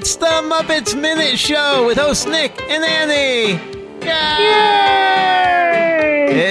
It's 0.00 0.14
the 0.14 0.26
Muppets 0.26 0.94
Minute 0.94 1.40
Show 1.40 1.84
with 1.84 1.98
host 1.98 2.28
Nick 2.28 2.52
and 2.70 2.84
Annie. 2.84 3.54
Yay! 4.06 4.12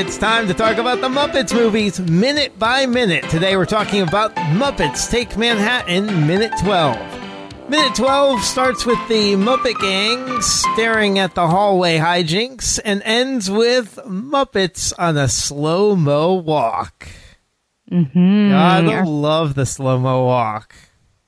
It's 0.02 0.18
time 0.18 0.50
to 0.50 0.54
talk 0.54 0.76
about 0.76 1.00
the 1.00 1.08
Muppets 1.08 1.54
movies 1.54 1.98
minute 1.98 2.60
by 2.60 2.86
minute. 2.86 3.24
Today 3.30 3.56
we're 3.56 3.66
talking 3.66 4.02
about 4.02 4.36
Muppets 4.36 5.10
Take 5.10 5.38
Manhattan, 5.38 6.28
minute 6.28 6.52
12. 6.62 7.70
Minute 7.70 7.96
12 7.96 8.42
starts 8.42 8.86
with 8.86 9.00
the 9.08 9.36
Muppet 9.36 9.80
Gang 9.80 10.42
staring 10.42 11.18
at 11.18 11.34
the 11.34 11.48
hallway 11.48 12.00
hijinks 12.00 12.82
and 12.84 13.02
ends 13.04 13.50
with 13.50 13.98
Muppets 14.06 14.92
on 15.00 15.16
a 15.16 15.30
slow 15.30 15.96
mo 15.96 16.34
walk. 16.34 17.08
Mm-hmm. 17.90 18.50
Gotta 18.50 18.92
Our- 18.92 19.06
love 19.06 19.56
the 19.56 19.66
slow 19.66 19.98
mo 20.00 20.26
walk. 20.26 20.76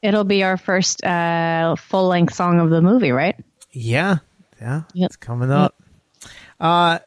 It'll 0.02 0.24
be 0.24 0.44
our 0.44 0.58
first 0.58 1.04
uh, 1.04 1.76
full 1.76 2.08
length 2.08 2.34
song 2.34 2.60
of 2.60 2.70
the 2.70 2.82
movie, 2.82 3.12
right? 3.12 3.36
Yeah, 3.72 4.18
yeah, 4.62 4.84
Yep. 4.94 5.06
it's 5.08 5.16
coming 5.18 5.52
up. 5.52 5.76
Uh, 6.60 7.00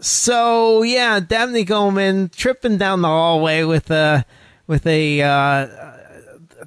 so 0.00 0.82
yeah, 0.82 1.20
Dabney 1.20 1.64
Coleman 1.64 2.28
tripping 2.28 2.76
down 2.78 3.02
the 3.02 3.08
hallway 3.08 3.64
with 3.64 3.90
a 3.90 4.24
with 4.66 4.86
a 4.86 5.22
uh, 5.22 5.66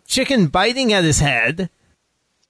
chicken 0.07 0.47
biting 0.47 0.93
at 0.93 1.03
his 1.03 1.19
head. 1.19 1.69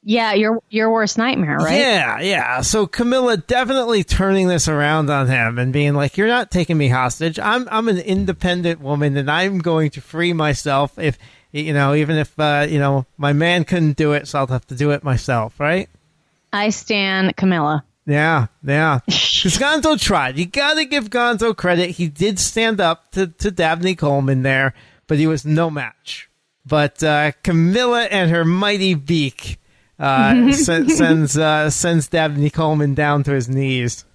Yeah, 0.02 0.34
your 0.34 0.62
your 0.70 0.90
worst 0.92 1.18
nightmare, 1.18 1.58
right? 1.58 1.78
Yeah, 1.78 2.20
yeah. 2.22 2.62
So 2.62 2.88
Camilla 2.88 3.36
definitely 3.38 4.04
turning 4.06 4.48
this 4.48 4.68
around 4.70 5.10
on 5.10 5.28
him 5.28 5.60
and 5.60 5.74
being 5.74 5.94
like, 5.94 6.16
"You're 6.18 6.28
not 6.28 6.52
taking 6.52 6.78
me 6.78 6.88
hostage. 6.88 7.38
I'm 7.38 7.68
I'm 7.70 7.90
an 7.90 7.98
independent 8.00 8.80
woman, 8.80 9.18
and 9.18 9.30
I'm 9.30 9.60
going 9.60 9.90
to 9.92 10.02
free 10.02 10.32
myself 10.34 10.98
if 10.98 11.18
you 11.52 11.74
know, 11.74 11.96
even 11.96 12.18
if 12.18 12.38
uh, 12.40 12.68
you 12.70 12.80
know 12.80 13.06
my 13.18 13.34
man 13.34 13.64
couldn't 13.64 13.98
do 13.98 14.14
it, 14.14 14.28
so 14.28 14.40
I'll 14.40 14.48
have 14.48 14.68
to 14.68 14.76
do 14.76 14.92
it 14.92 15.04
myself, 15.04 15.60
right?" 15.60 15.90
I 16.52 16.70
stand 16.70 17.36
Camilla. 17.36 17.84
Yeah, 18.06 18.48
yeah. 18.64 19.00
Because 19.06 19.58
Gonzo 19.58 19.98
tried. 19.98 20.38
You 20.38 20.46
got 20.46 20.74
to 20.74 20.84
give 20.84 21.10
Gonzo 21.10 21.56
credit. 21.56 21.92
He 21.92 22.08
did 22.10 22.40
stand 22.40 22.82
up 22.82 23.12
to, 23.12 23.28
to 23.28 23.52
Dabney 23.52 23.96
Coleman 23.96 24.42
there, 24.42 24.74
but 25.08 25.18
he 25.18 25.28
was 25.28 25.46
no 25.46 25.70
match. 25.70 26.30
But 26.66 27.02
uh, 27.02 27.32
Camilla 27.44 28.04
and 28.04 28.30
her 28.32 28.44
mighty 28.44 28.96
beak 28.96 29.60
uh, 29.98 30.52
sen- 30.54 30.90
sends 30.90 31.38
uh, 31.38 31.70
sends 31.70 32.08
Dabney 32.08 32.50
Coleman 32.50 32.96
down 32.96 33.24
to 33.24 33.32
his 33.32 33.48
knees. 33.48 34.06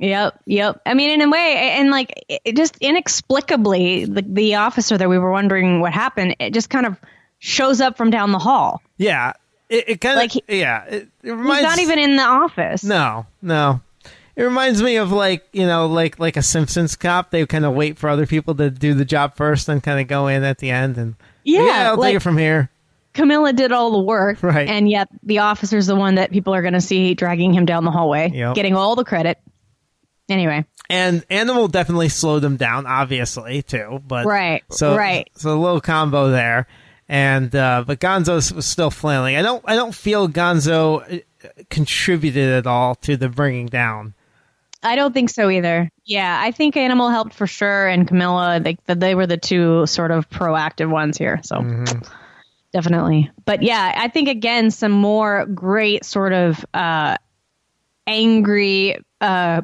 Yep, 0.00 0.40
yep. 0.46 0.80
I 0.86 0.94
mean, 0.94 1.10
in 1.10 1.20
a 1.20 1.30
way, 1.30 1.74
and 1.78 1.90
like 1.90 2.24
it 2.28 2.56
just 2.56 2.76
inexplicably, 2.80 4.06
the 4.06 4.22
the 4.22 4.54
officer 4.56 4.96
that 4.98 5.08
we 5.08 5.18
were 5.18 5.30
wondering 5.30 5.80
what 5.80 5.92
happened, 5.92 6.36
it 6.40 6.52
just 6.54 6.70
kind 6.70 6.86
of 6.86 6.96
shows 7.38 7.80
up 7.80 7.96
from 7.96 8.10
down 8.10 8.32
the 8.32 8.38
hall. 8.38 8.80
Yeah, 8.96 9.34
it, 9.68 9.84
it 9.88 10.00
kind 10.00 10.12
of 10.14 10.22
Like 10.22 10.32
he- 10.32 10.44
yeah. 10.60 10.84
It, 10.86 10.92
it 10.94 11.08
He's 11.22 11.30
reminds 11.32 11.62
not 11.62 11.78
even 11.78 11.98
in 11.98 12.16
the 12.16 12.22
office. 12.22 12.82
no 12.82 13.26
no. 13.42 13.80
It 14.36 14.44
reminds 14.44 14.82
me 14.82 14.96
of 14.96 15.12
like 15.12 15.46
you 15.52 15.66
know 15.66 15.86
like 15.86 16.18
like 16.18 16.36
a 16.38 16.42
Simpsons 16.42 16.96
cop. 16.96 17.30
They 17.30 17.44
kind 17.44 17.66
of 17.66 17.74
wait 17.74 17.98
for 17.98 18.08
other 18.08 18.26
people 18.26 18.54
to 18.54 18.70
do 18.70 18.94
the 18.94 19.04
job 19.04 19.36
first, 19.36 19.68
and 19.68 19.82
kind 19.82 20.00
of 20.00 20.06
go 20.08 20.28
in 20.28 20.44
at 20.44 20.58
the 20.58 20.70
end 20.70 20.96
and 20.96 21.14
Yeah, 21.44 21.90
I'll 21.90 21.98
like- 21.98 22.10
take 22.10 22.16
it 22.16 22.20
from 22.20 22.38
here. 22.38 22.70
Camilla 23.12 23.52
did 23.52 23.72
all 23.72 23.90
the 23.90 23.98
work, 23.98 24.40
Right. 24.40 24.68
And 24.68 24.88
yet 24.88 25.08
the 25.24 25.40
officer's 25.40 25.88
the 25.88 25.96
one 25.96 26.14
that 26.14 26.30
people 26.30 26.54
are 26.54 26.62
going 26.62 26.74
to 26.74 26.80
see 26.80 27.12
dragging 27.14 27.52
him 27.52 27.66
down 27.66 27.84
the 27.84 27.90
hallway, 27.90 28.30
Yep. 28.32 28.54
getting 28.54 28.76
all 28.76 28.94
the 28.94 29.02
credit. 29.04 29.36
Anyway, 30.30 30.64
And 30.88 31.24
Animal 31.28 31.68
definitely 31.68 32.08
slowed 32.08 32.42
them 32.42 32.56
down, 32.56 32.86
obviously 32.86 33.62
too. 33.62 34.00
But 34.06 34.26
Right, 34.26 34.62
so 34.70 34.96
right. 34.96 35.28
So 35.34 35.52
a 35.52 35.58
little 35.58 35.80
combo 35.80 36.30
there, 36.30 36.66
and 37.08 37.54
uh, 37.54 37.84
but 37.86 38.00
Gonzo 38.00 38.54
was 38.54 38.66
still 38.66 38.90
flailing. 38.90 39.36
I 39.36 39.42
don't 39.42 39.62
I 39.66 39.74
don't 39.76 39.94
feel 39.94 40.28
Gonzo 40.28 41.22
uh, 41.44 41.48
contributed 41.68 42.50
at 42.50 42.66
all 42.66 42.94
to 42.96 43.16
the 43.16 43.28
bringing 43.28 43.66
down. 43.66 44.14
I 44.82 44.96
don't 44.96 45.12
think 45.12 45.28
so 45.28 45.50
either. 45.50 45.90
Yeah, 46.04 46.40
I 46.42 46.52
think 46.52 46.76
Animal 46.76 47.10
helped 47.10 47.34
for 47.34 47.46
sure, 47.46 47.86
and 47.86 48.08
Camilla, 48.08 48.60
they, 48.60 48.78
they 48.86 49.14
were 49.14 49.26
the 49.26 49.36
two 49.36 49.86
sort 49.86 50.10
of 50.10 50.28
proactive 50.30 50.88
ones 50.88 51.18
here. 51.18 51.40
So 51.42 51.62
definitely. 52.72 53.30
But 53.44 53.62
yeah, 53.62 53.92
I 53.94 54.08
think 54.08 54.28
again, 54.28 54.70
some 54.70 54.92
more 54.92 55.44
great 55.46 56.04
sort 56.04 56.32
of 56.32 56.64
uh, 56.72 57.16
angry 58.06 58.96
uh, 59.20 59.60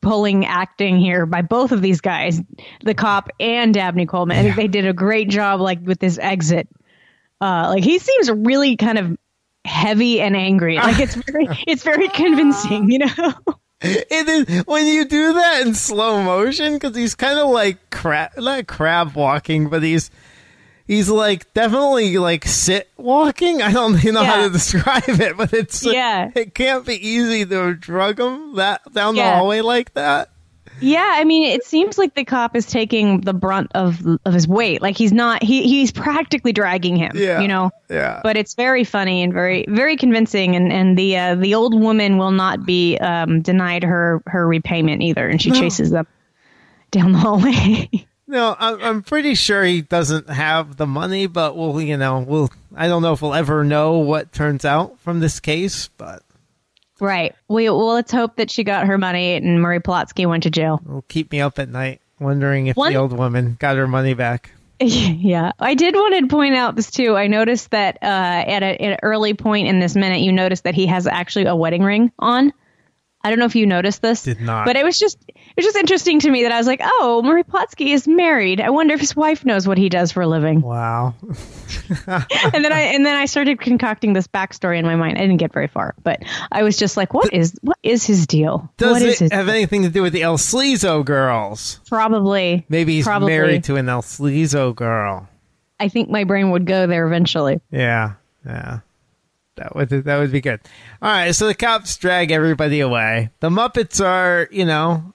pulling 0.00 0.44
acting 0.44 0.98
here 0.98 1.26
by 1.26 1.42
both 1.42 1.72
of 1.72 1.82
these 1.82 2.00
guys, 2.00 2.40
the 2.84 2.94
cop 2.94 3.30
and 3.40 3.72
Dabney 3.72 4.06
Coleman. 4.06 4.36
I 4.36 4.42
think 4.42 4.56
they 4.56 4.68
did 4.68 4.86
a 4.86 4.92
great 4.92 5.28
job, 5.28 5.60
like 5.60 5.80
with 5.82 5.98
this 5.98 6.18
exit. 6.18 6.68
Uh, 7.40 7.68
like 7.70 7.84
he 7.84 7.98
seems 7.98 8.30
really 8.30 8.76
kind 8.76 8.98
of 8.98 9.16
heavy 9.64 10.20
and 10.20 10.36
angry. 10.36 10.76
Like 10.82 11.00
it's 11.00 11.14
very, 11.14 11.48
it's 11.66 11.82
very 11.82 12.08
convincing, 12.08 12.90
you 12.90 12.98
know. 13.00 13.32
It 13.80 14.28
is 14.28 14.64
when 14.64 14.86
you 14.86 15.04
do 15.04 15.34
that 15.34 15.64
in 15.64 15.72
slow 15.72 16.20
motion 16.20 16.74
because 16.74 16.96
he's 16.96 17.14
kind 17.14 17.38
of 17.38 17.48
like 17.50 17.90
crab, 17.90 18.32
not 18.36 18.66
crab 18.66 19.14
walking, 19.14 19.68
but 19.68 19.84
he's 19.84 20.10
he's 20.88 21.08
like 21.08 21.52
definitely 21.54 22.18
like 22.18 22.44
sit 22.46 22.88
walking. 22.96 23.62
I 23.62 23.72
don't 23.72 23.94
even 23.96 24.14
know 24.14 24.24
how 24.24 24.42
to 24.42 24.50
describe 24.50 25.04
it, 25.08 25.36
but 25.36 25.52
it's 25.52 25.84
Yeah. 25.84 26.32
it 26.34 26.54
can't 26.54 26.84
be 26.84 26.94
easy 26.94 27.46
to 27.46 27.74
drug 27.74 28.18
him 28.18 28.56
that 28.56 28.80
down 28.92 29.14
the 29.14 29.22
hallway 29.22 29.60
like 29.60 29.94
that. 29.94 30.30
Yeah, 30.80 31.10
I 31.16 31.24
mean, 31.24 31.42
it 31.44 31.64
seems 31.64 31.98
like 31.98 32.14
the 32.14 32.24
cop 32.24 32.54
is 32.54 32.64
taking 32.64 33.20
the 33.22 33.32
brunt 33.32 33.72
of 33.74 34.00
of 34.24 34.32
his 34.32 34.46
weight. 34.46 34.80
Like 34.80 34.96
he's 34.96 35.12
not 35.12 35.42
he 35.42 35.64
he's 35.64 35.90
practically 35.90 36.52
dragging 36.52 36.94
him. 36.94 37.12
Yeah. 37.16 37.40
you 37.40 37.48
know. 37.48 37.70
Yeah. 37.90 38.20
But 38.22 38.36
it's 38.36 38.54
very 38.54 38.84
funny 38.84 39.22
and 39.24 39.32
very 39.32 39.64
very 39.68 39.96
convincing, 39.96 40.54
and 40.54 40.72
and 40.72 40.96
the 40.96 41.16
uh, 41.16 41.34
the 41.34 41.54
old 41.56 41.74
woman 41.78 42.16
will 42.16 42.30
not 42.30 42.64
be 42.64 42.96
um, 42.98 43.40
denied 43.42 43.82
her 43.82 44.22
her 44.26 44.46
repayment 44.46 45.02
either, 45.02 45.26
and 45.28 45.42
she 45.42 45.50
chases 45.50 45.90
them 45.90 46.06
down 46.92 47.10
the 47.12 47.18
hallway. 47.18 47.90
No, 48.28 48.54
I'm, 48.58 48.80
I'm 48.82 49.02
pretty 49.02 49.34
sure 49.34 49.64
he 49.64 49.80
doesn't 49.80 50.28
have 50.28 50.76
the 50.76 50.86
money, 50.86 51.26
but 51.26 51.56
we'll, 51.56 51.80
you 51.80 51.96
know, 51.96 52.20
we'll. 52.20 52.50
I 52.76 52.86
don't 52.86 53.00
know 53.00 53.14
if 53.14 53.22
we'll 53.22 53.34
ever 53.34 53.64
know 53.64 53.98
what 53.98 54.32
turns 54.32 54.66
out 54.66 55.00
from 55.00 55.20
this 55.20 55.40
case, 55.40 55.88
but 55.96 56.22
right. 57.00 57.34
We 57.48 57.70
well, 57.70 57.94
let's 57.94 58.12
hope 58.12 58.36
that 58.36 58.50
she 58.50 58.64
got 58.64 58.86
her 58.86 58.98
money 58.98 59.34
and 59.34 59.62
Murray 59.62 59.80
Plotsky 59.80 60.28
went 60.28 60.42
to 60.42 60.50
jail. 60.50 60.80
it'll 60.84 61.02
keep 61.02 61.32
me 61.32 61.40
up 61.40 61.58
at 61.58 61.70
night 61.70 62.02
wondering 62.20 62.66
if 62.66 62.76
One- 62.76 62.92
the 62.92 62.98
old 62.98 63.12
woman 63.12 63.56
got 63.58 63.76
her 63.76 63.88
money 63.88 64.12
back. 64.14 64.52
yeah, 64.80 65.52
I 65.58 65.74
did 65.74 65.94
want 65.94 66.14
to 66.20 66.28
point 66.28 66.54
out 66.54 66.76
this 66.76 66.90
too. 66.90 67.16
I 67.16 67.26
noticed 67.26 67.70
that 67.72 67.98
uh, 68.00 68.06
at, 68.06 68.62
a, 68.62 68.80
at 68.80 68.92
an 68.92 68.98
early 69.02 69.34
point 69.34 69.66
in 69.66 69.80
this 69.80 69.96
minute, 69.96 70.20
you 70.20 70.30
noticed 70.30 70.64
that 70.64 70.74
he 70.74 70.86
has 70.86 71.06
actually 71.08 71.46
a 71.46 71.56
wedding 71.56 71.82
ring 71.82 72.12
on. 72.18 72.52
I 73.22 73.30
don't 73.30 73.40
know 73.40 73.46
if 73.46 73.56
you 73.56 73.66
noticed 73.66 74.00
this. 74.00 74.22
Did 74.22 74.40
not. 74.40 74.64
But 74.64 74.76
it 74.76 74.84
was 74.84 74.98
just 74.98 75.18
it 75.28 75.56
was 75.56 75.64
just 75.64 75.76
interesting 75.76 76.20
to 76.20 76.30
me 76.30 76.44
that 76.44 76.52
I 76.52 76.58
was 76.58 76.68
like, 76.68 76.80
oh, 76.82 77.20
Murray 77.24 77.42
Plotsky 77.42 77.92
is 77.92 78.06
married. 78.06 78.60
I 78.60 78.70
wonder 78.70 78.94
if 78.94 79.00
his 79.00 79.16
wife 79.16 79.44
knows 79.44 79.66
what 79.66 79.76
he 79.76 79.88
does 79.88 80.12
for 80.12 80.22
a 80.22 80.26
living. 80.26 80.60
Wow. 80.60 81.14
and 82.06 82.64
then 82.64 82.72
I 82.72 82.80
and 82.94 83.04
then 83.04 83.16
I 83.16 83.26
started 83.26 83.60
concocting 83.60 84.12
this 84.12 84.28
backstory 84.28 84.78
in 84.78 84.84
my 84.84 84.94
mind. 84.94 85.18
I 85.18 85.22
didn't 85.22 85.38
get 85.38 85.52
very 85.52 85.66
far, 85.66 85.94
but 86.04 86.22
I 86.52 86.62
was 86.62 86.76
just 86.76 86.96
like, 86.96 87.12
what 87.12 87.32
is 87.32 87.58
what 87.60 87.78
is 87.82 88.04
his 88.04 88.26
deal? 88.28 88.72
Does 88.76 88.92
what 88.92 89.02
is 89.02 89.20
it 89.20 89.32
have 89.32 89.48
anything 89.48 89.82
to 89.82 89.88
do 89.88 90.02
with 90.02 90.12
the 90.12 90.22
El 90.22 90.38
Sleazo 90.38 91.04
girls? 91.04 91.80
probably 91.88 92.64
Maybe 92.68 92.94
he's 92.94 93.04
probably. 93.04 93.32
married 93.32 93.64
to 93.64 93.76
an 93.76 93.88
El 93.88 94.02
Sleazo 94.02 94.74
girl. 94.74 95.28
I 95.80 95.88
think 95.88 96.08
my 96.08 96.24
brain 96.24 96.50
would 96.50 96.66
go 96.66 96.86
there 96.86 97.06
eventually. 97.06 97.60
Yeah, 97.70 98.14
yeah. 98.46 98.80
That 99.58 99.74
would 99.76 99.88
that 99.90 100.18
would 100.18 100.32
be 100.32 100.40
good. 100.40 100.60
All 101.02 101.10
right, 101.10 101.32
so 101.34 101.46
the 101.46 101.54
cops 101.54 101.96
drag 101.96 102.30
everybody 102.30 102.80
away. 102.80 103.30
The 103.40 103.50
Muppets 103.50 104.04
are, 104.04 104.48
you 104.50 104.64
know, 104.64 105.12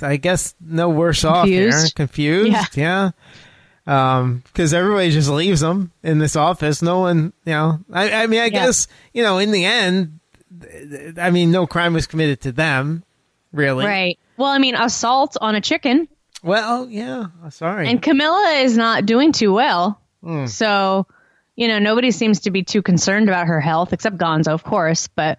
I 0.00 0.16
guess 0.16 0.54
no 0.60 0.88
worse 0.90 1.24
off 1.24 1.46
here. 1.46 1.70
Confused? 1.70 1.94
Confused, 1.96 2.76
yeah. 2.76 3.10
Um, 3.86 4.42
because 4.46 4.74
everybody 4.74 5.10
just 5.10 5.30
leaves 5.30 5.60
them 5.60 5.92
in 6.02 6.18
this 6.18 6.34
office. 6.36 6.82
No 6.82 7.00
one, 7.00 7.32
you 7.44 7.52
know. 7.52 7.80
I, 7.92 8.22
I 8.22 8.26
mean, 8.26 8.40
I 8.40 8.44
Yeah. 8.44 8.48
guess 8.66 8.88
you 9.12 9.22
know. 9.22 9.38
In 9.38 9.50
the 9.52 9.64
end, 9.64 10.18
I 11.20 11.30
mean, 11.30 11.50
no 11.50 11.66
crime 11.66 11.94
was 11.94 12.06
committed 12.06 12.40
to 12.42 12.52
them, 12.52 13.04
really. 13.52 13.84
Right. 13.86 14.18
Well, 14.36 14.48
I 14.50 14.58
mean, 14.58 14.74
assault 14.74 15.36
on 15.40 15.54
a 15.54 15.60
chicken, 15.60 16.08
Well, 16.42 16.88
yeah. 16.90 17.26
Sorry. 17.50 17.88
and 17.88 18.02
Camilla 18.02 18.58
is 18.62 18.76
not 18.76 19.06
doing 19.06 19.32
too 19.32 19.52
well. 19.52 20.00
Hmm. 20.22 20.46
So, 20.46 21.06
you 21.56 21.68
know, 21.68 21.78
nobody 21.78 22.10
seems 22.10 22.40
to 22.40 22.50
be 22.50 22.62
too 22.62 22.82
concerned 22.82 23.28
about 23.28 23.46
her 23.48 23.60
health, 23.60 23.92
except 23.92 24.18
Gonzo, 24.18 24.48
of 24.48 24.62
course. 24.62 25.08
But 25.08 25.38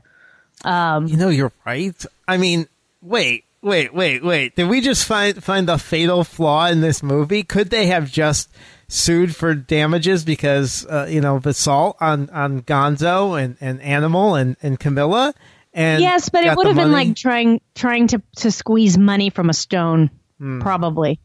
You 0.66 1.18
know, 1.18 1.30
you're 1.30 1.52
right. 1.66 1.96
I 2.28 2.38
mean, 2.38 2.68
wait, 3.02 3.46
wait, 3.62 3.94
wait, 3.94 4.24
wait. 4.24 4.56
Did 4.56 4.68
we 4.70 4.82
just 4.82 5.06
find 5.06 5.42
find 5.44 5.68
the 5.68 5.78
fatal 5.78 6.24
flaw 6.24 6.68
in 6.68 6.82
this 6.82 7.02
movie? 7.04 7.44
Could 7.44 7.70
they 7.70 7.88
have 7.88 8.12
just 8.12 8.50
sued 8.90 9.36
for 9.36 9.54
damages 9.54 10.24
because 10.26 10.86
uh, 10.88 11.08
you 11.10 11.22
know 11.22 11.36
of 11.36 11.46
assault 11.46 11.98
on 12.02 12.30
on 12.32 12.62
Gonzo 12.64 13.42
and, 13.42 13.58
and 13.62 13.82
Animal 13.82 14.36
and 14.36 14.58
and 14.62 14.80
Camilla? 14.80 15.34
And 15.74 16.02
yes, 16.02 16.30
but 16.30 16.44
it 16.44 16.58
would 16.58 16.66
have 16.66 16.76
been 16.76 16.92
like 16.92 17.16
trying 17.16 17.62
trying 17.76 18.08
to 18.08 18.22
to 18.38 18.50
squeeze 18.52 18.98
money 18.98 19.30
from 19.30 19.50
a 19.50 19.54
stone, 19.54 20.10
Hmm. 20.40 20.60
probably. 20.62 21.20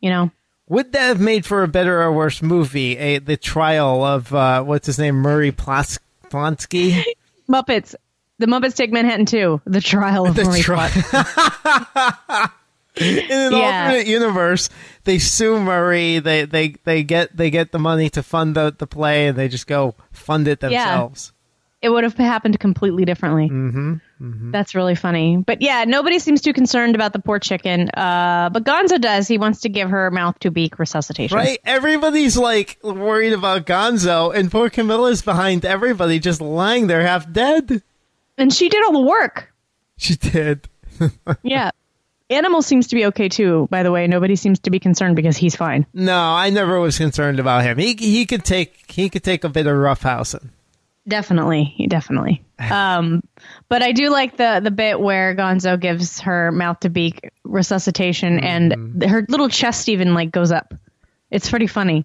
You 0.00 0.10
know. 0.10 0.30
Would 0.68 0.92
that 0.92 1.06
have 1.08 1.20
made 1.20 1.44
for 1.46 1.62
a 1.62 1.68
better 1.68 2.02
or 2.02 2.12
worse 2.12 2.42
movie? 2.42 2.96
A 2.98 3.18
the 3.18 3.36
trial 3.36 4.04
of 4.04 4.32
uh, 4.34 4.62
what's 4.62 4.86
his 4.86 4.98
name, 4.98 5.16
Murray 5.16 5.52
Plots- 5.52 5.98
Blonsky. 6.30 7.02
Muppets. 7.48 7.94
The 8.38 8.46
Muppets 8.46 8.76
Take 8.76 8.92
Manhattan 8.92 9.26
2. 9.26 9.62
The 9.64 9.80
Trial 9.80 10.26
of 10.28 10.36
The 10.36 10.44
Marie 10.44 10.60
tri- 10.62 10.88
Claude. 10.90 12.50
In 13.00 13.30
an 13.30 13.52
Yeah. 13.52 13.84
alternate 13.86 14.06
universe, 14.06 14.70
they 15.04 15.18
sue 15.18 15.60
Murray. 15.60 16.18
They 16.18 16.44
they 16.44 16.74
they 16.84 17.02
get 17.04 17.36
they 17.36 17.50
get 17.50 17.70
the 17.72 17.78
money 17.78 18.10
to 18.10 18.22
fund 18.22 18.54
the, 18.56 18.74
the 18.76 18.86
play, 18.86 19.28
and 19.28 19.38
they 19.38 19.48
just 19.48 19.66
go 19.66 19.94
fund 20.12 20.48
it 20.48 20.60
themselves. 20.60 21.32
It 21.80 21.90
would 21.90 22.02
have 22.04 22.14
happened 22.14 22.58
completely 22.58 23.04
differently. 23.04 23.48
Mm-hmm, 23.48 23.94
That's 24.20 24.74
really 24.74 24.94
funny. 24.94 25.36
But 25.36 25.62
yeah, 25.62 25.84
nobody 25.84 26.18
seems 26.18 26.40
too 26.40 26.52
concerned 26.52 26.94
about 26.94 27.12
the 27.12 27.18
poor 27.18 27.38
chicken. 27.38 27.88
Uh, 27.90 28.50
but 28.52 28.64
Gonzo 28.64 29.00
does. 29.00 29.28
He 29.28 29.38
wants 29.38 29.60
to 29.60 29.68
give 29.68 29.90
her 29.90 30.10
mouth 30.10 30.38
to 30.40 30.50
beak 30.50 30.78
resuscitation. 30.78 31.36
Right? 31.36 31.60
Everybody's 31.64 32.36
like 32.36 32.78
worried 32.82 33.32
about 33.32 33.66
Gonzo, 33.66 34.34
and 34.34 34.50
poor 34.50 34.70
Camilla's 34.70 35.22
behind 35.22 35.64
everybody, 35.64 36.18
just 36.18 36.40
lying 36.40 36.86
there 36.88 37.02
half 37.02 37.30
dead. 37.32 37.82
And 38.36 38.52
she 38.52 38.68
did 38.68 38.84
all 38.84 38.92
the 38.92 39.00
work. 39.00 39.52
She 39.96 40.16
did. 40.16 40.68
Yeah. 41.42 41.70
Animal 42.30 42.60
seems 42.60 42.88
to 42.88 42.96
be 42.96 43.06
okay 43.06 43.28
too, 43.28 43.68
by 43.70 43.82
the 43.82 43.90
way. 43.90 44.06
Nobody 44.06 44.36
seems 44.36 44.58
to 44.60 44.70
be 44.70 44.78
concerned 44.78 45.16
because 45.16 45.36
he's 45.36 45.56
fine. 45.56 45.86
No, 45.94 46.18
I 46.18 46.50
never 46.50 46.78
was 46.78 46.98
concerned 46.98 47.40
about 47.40 47.62
him. 47.64 47.78
He 47.78 47.94
he 47.94 48.26
could 48.26 48.44
take 48.44 48.90
he 48.90 49.08
could 49.08 49.24
take 49.24 49.44
a 49.44 49.48
bit 49.48 49.66
of 49.66 49.72
roughhousing. 49.72 50.50
Definitely, 51.08 51.86
definitely. 51.88 52.44
Um, 52.60 53.22
but 53.68 53.82
I 53.84 53.92
do 53.92 54.10
like 54.10 54.36
the 54.36 54.60
the 54.60 54.72
bit 54.72 54.98
where 54.98 55.36
Gonzo 55.36 55.78
gives 55.78 56.18
her 56.22 56.50
mouth 56.50 56.80
to 56.80 56.88
beak 56.88 57.30
resuscitation, 57.44 58.40
and 58.40 59.00
her 59.04 59.24
little 59.28 59.48
chest 59.48 59.88
even 59.88 60.12
like 60.12 60.32
goes 60.32 60.50
up. 60.50 60.74
It's 61.30 61.48
pretty 61.48 61.68
funny. 61.68 62.04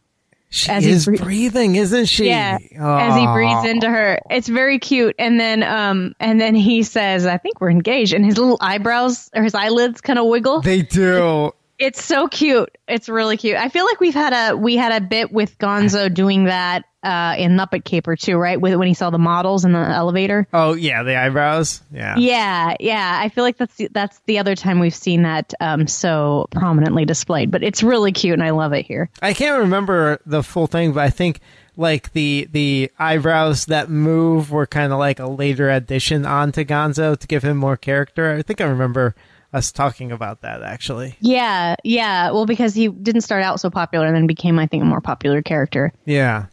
She 0.53 0.69
As 0.69 0.85
is 0.85 1.05
bre- 1.05 1.15
breathing, 1.15 1.75
isn't 1.75 2.05
she? 2.05 2.27
Yeah, 2.27 2.59
as 2.61 3.15
he 3.15 3.25
breathes 3.25 3.65
into 3.65 3.89
her, 3.89 4.19
it's 4.29 4.47
very 4.47 4.77
cute. 4.77 5.15
And 5.17 5.39
then, 5.39 5.63
um, 5.63 6.13
and 6.19 6.39
then 6.39 6.53
he 6.53 6.83
says, 6.83 7.25
"I 7.25 7.37
think 7.37 7.59
we're 7.59 7.71
engaged," 7.71 8.13
and 8.13 8.23
his 8.23 8.37
little 8.37 8.59
eyebrows 8.61 9.31
or 9.35 9.41
his 9.41 9.55
eyelids 9.55 10.01
kind 10.01 10.19
of 10.19 10.27
wiggle. 10.27 10.61
They 10.61 10.83
do. 10.83 11.51
It's 11.79 12.05
so 12.05 12.27
cute. 12.27 12.77
It's 12.87 13.09
really 13.09 13.37
cute. 13.37 13.57
I 13.57 13.69
feel 13.69 13.85
like 13.85 13.99
we've 13.99 14.13
had 14.13 14.51
a 14.51 14.55
we 14.55 14.75
had 14.75 14.91
a 15.01 15.03
bit 15.03 15.31
with 15.31 15.57
Gonzo 15.57 16.13
doing 16.13 16.43
that 16.43 16.83
uh, 17.03 17.35
in 17.37 17.51
Muppet 17.57 17.83
Caper 17.83 18.15
too, 18.15 18.37
right? 18.37 18.59
With 18.59 18.75
when 18.75 18.87
he 18.87 18.93
saw 18.93 19.09
the 19.09 19.17
models 19.17 19.65
in 19.65 19.73
the 19.73 19.79
elevator. 19.79 20.47
Oh 20.53 20.73
yeah, 20.73 21.03
the 21.03 21.15
eyebrows. 21.15 21.81
Yeah. 21.91 22.15
Yeah, 22.17 22.75
yeah. 22.79 23.19
I 23.21 23.29
feel 23.29 23.43
like 23.43 23.57
that's 23.57 23.75
the, 23.75 23.89
that's 23.91 24.19
the 24.25 24.39
other 24.39 24.55
time 24.55 24.79
we've 24.79 24.95
seen 24.95 25.23
that 25.23 25.53
um, 25.59 25.87
so 25.87 26.47
prominently 26.51 27.05
displayed. 27.05 27.51
But 27.51 27.63
it's 27.63 27.83
really 27.83 28.11
cute, 28.11 28.33
and 28.33 28.43
I 28.43 28.51
love 28.51 28.73
it 28.73 28.85
here. 28.85 29.09
I 29.21 29.33
can't 29.33 29.59
remember 29.63 30.19
the 30.25 30.43
full 30.43 30.67
thing, 30.67 30.93
but 30.93 31.03
I 31.03 31.09
think 31.09 31.41
like 31.75 32.13
the 32.13 32.47
the 32.51 32.91
eyebrows 32.99 33.65
that 33.65 33.89
move 33.89 34.51
were 34.51 34.67
kind 34.67 34.93
of 34.93 34.99
like 34.99 35.19
a 35.19 35.27
later 35.27 35.69
addition 35.69 36.25
onto 36.25 36.63
Gonzo 36.63 37.17
to 37.17 37.27
give 37.27 37.43
him 37.43 37.57
more 37.57 37.77
character. 37.77 38.35
I 38.35 38.41
think 38.41 38.61
I 38.61 38.65
remember 38.65 39.15
us 39.51 39.71
talking 39.71 40.11
about 40.11 40.41
that 40.41 40.63
actually. 40.63 41.15
Yeah, 41.19 41.75
yeah. 41.83 42.31
Well, 42.31 42.45
because 42.45 42.73
he 42.73 42.87
didn't 42.87 43.21
start 43.21 43.43
out 43.43 43.59
so 43.59 43.69
popular, 43.69 44.07
and 44.07 44.15
then 44.15 44.27
became, 44.27 44.57
I 44.59 44.67
think, 44.67 44.83
a 44.83 44.85
more 44.85 45.01
popular 45.01 45.41
character. 45.41 45.93
Yeah. 46.05 46.45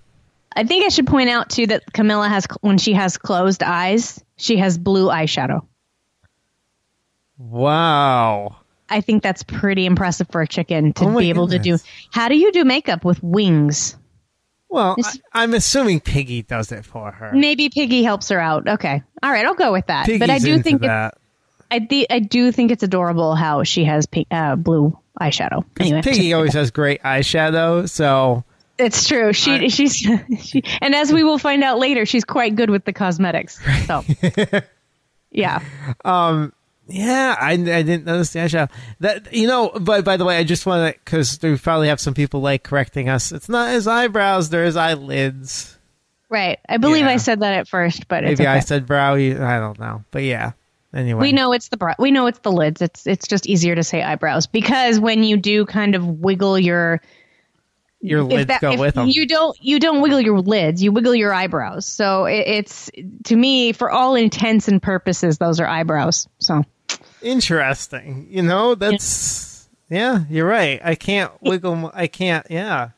I 0.56 0.64
think 0.64 0.84
I 0.84 0.88
should 0.88 1.06
point 1.06 1.30
out 1.30 1.48
too 1.50 1.66
that 1.68 1.92
Camilla 1.92 2.28
has 2.28 2.46
when 2.60 2.78
she 2.78 2.92
has 2.94 3.16
closed 3.18 3.62
eyes, 3.62 4.22
she 4.36 4.56
has 4.56 4.78
blue 4.78 5.06
eyeshadow. 5.08 5.64
Wow. 7.38 8.56
I 8.88 9.00
think 9.00 9.22
that's 9.22 9.42
pretty 9.44 9.86
impressive 9.86 10.28
for 10.30 10.42
a 10.42 10.48
chicken 10.48 10.92
to 10.94 11.04
Oh 11.04 11.18
be 11.18 11.28
able 11.30 11.46
goodness. 11.46 11.82
to 11.82 11.86
do. 11.86 11.92
How 12.12 12.28
do 12.28 12.36
you 12.36 12.50
do 12.52 12.64
makeup 12.64 13.04
with 13.04 13.22
wings? 13.22 13.96
Well, 14.68 14.96
I, 15.02 15.12
I'm 15.32 15.54
assuming 15.54 16.00
Piggy 16.00 16.42
does 16.42 16.70
it 16.70 16.84
for 16.84 17.10
her. 17.10 17.32
Maybe 17.32 17.68
Piggy 17.70 18.02
helps 18.02 18.28
her 18.28 18.38
out. 18.40 18.68
Okay, 18.68 19.02
all 19.22 19.30
right, 19.30 19.44
I'll 19.44 19.54
go 19.54 19.72
with 19.72 19.86
that. 19.86 20.06
Piggy's 20.06 20.20
but 20.20 20.30
I 20.30 20.38
do 20.38 20.60
think 20.62 20.82
that. 20.82 21.16
I, 21.72 21.78
de- 21.78 22.06
I 22.10 22.18
do 22.18 22.50
think 22.52 22.70
it's 22.72 22.82
adorable 22.82 23.34
how 23.36 23.62
she 23.62 23.84
has 23.84 24.06
pink, 24.06 24.26
uh, 24.32 24.56
blue 24.56 24.96
eyeshadow. 25.20 25.64
Anyway, 25.78 26.02
Piggy 26.02 26.32
always 26.34 26.54
has 26.54 26.70
great 26.72 27.00
eyeshadow, 27.02 27.88
so 27.88 28.44
it's 28.80 29.06
true. 29.06 29.32
She 29.32 29.52
I- 29.52 29.68
she's 29.68 29.94
she, 30.42 30.62
and 30.80 30.94
as 30.94 31.12
we 31.12 31.22
will 31.24 31.38
find 31.38 31.62
out 31.62 31.78
later, 31.78 32.06
she's 32.06 32.24
quite 32.24 32.54
good 32.56 32.70
with 32.70 32.84
the 32.84 32.92
cosmetics. 32.92 33.60
So 33.86 34.04
yeah, 35.30 35.60
um, 36.04 36.52
Yeah, 36.88 37.36
I, 37.38 37.52
I 37.52 37.56
didn't 37.56 38.04
notice 38.04 38.32
the 38.32 38.40
eyeshadow. 38.40 38.70
That 39.00 39.32
you 39.32 39.46
know, 39.46 39.70
but 39.80 40.04
by 40.04 40.16
the 40.16 40.24
way, 40.24 40.36
I 40.36 40.44
just 40.44 40.66
want 40.66 40.92
to 40.94 40.98
because 40.98 41.38
we 41.42 41.56
probably 41.56 41.88
have 41.88 42.00
some 42.00 42.14
people 42.14 42.40
like 42.40 42.62
correcting 42.64 43.08
us. 43.08 43.30
It's 43.32 43.48
not 43.48 43.72
his 43.72 43.86
eyebrows; 43.86 44.50
they're 44.50 44.64
his 44.64 44.76
eyelids. 44.76 45.78
right. 46.28 46.58
I 46.68 46.78
believe 46.78 47.04
Yeah. 47.04 47.10
I 47.12 47.16
said 47.18 47.40
that 47.40 47.54
at 47.54 47.68
first, 47.68 48.08
but 48.08 48.24
it's 48.24 48.38
Maybe 48.38 48.48
I 48.48 48.60
said 48.60 48.86
brow. 48.86 49.14
I 49.14 49.58
don't 49.58 49.78
know, 49.78 50.04
but 50.10 50.22
yeah. 50.24 50.52
Anyway, 50.92 51.20
We 51.20 51.30
know 51.32 51.52
it's 51.52 51.68
the 51.68 51.76
brow. 51.76 51.94
we 52.00 52.10
know 52.10 52.26
it's 52.26 52.40
the 52.40 52.50
lids. 52.50 52.82
It's 52.82 53.06
it's 53.06 53.28
just 53.28 53.46
easier 53.46 53.76
to 53.76 53.84
say 53.84 54.02
eyebrows 54.02 54.48
because 54.48 54.98
when 54.98 55.22
you 55.22 55.36
do 55.36 55.64
kind 55.64 55.94
of 55.94 56.04
wiggle 56.04 56.58
your 56.58 57.00
your 58.00 58.22
lids 58.22 58.46
that- 58.48 58.60
go 58.60 58.76
with 58.76 58.94
them. 58.94 59.08
You 59.08 59.26
don't 59.26 59.56
you 59.60 59.78
don't 59.78 60.00
wiggle 60.00 60.20
your 60.20 60.40
lids. 60.40 60.82
You 60.82 60.92
wiggle 60.92 61.14
your 61.14 61.32
eyebrows. 61.34 61.86
So 61.86 62.24
it, 62.26 62.44
it's 62.46 62.90
to 63.24 63.36
me, 63.36 63.72
for 63.72 63.90
all 63.90 64.14
intents 64.14 64.68
and 64.68 64.82
purposes, 64.82 65.38
those 65.38 65.60
are 65.60 65.66
eyebrows. 65.66 66.28
So 66.38 66.64
Interesting. 67.22 68.26
You 68.30 68.42
know, 68.42 68.74
that's 68.74 69.68
yeah. 69.88 70.20
You're 70.30 70.46
right. 70.46 70.80
I 70.82 70.94
can't 70.94 71.32
wiggle. 71.42 71.90
I 71.94 72.06
can't. 72.06 72.46
Yeah. 72.50 72.90